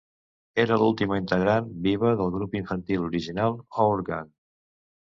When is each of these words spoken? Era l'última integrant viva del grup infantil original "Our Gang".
Era 0.63 0.77
l'última 0.83 1.19
integrant 1.19 1.69
viva 1.89 2.15
del 2.23 2.35
grup 2.39 2.59
infantil 2.63 3.07
original 3.13 3.63
"Our 3.87 4.05
Gang". 4.11 4.35